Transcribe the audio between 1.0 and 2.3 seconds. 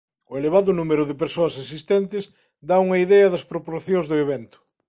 de persoas asistentes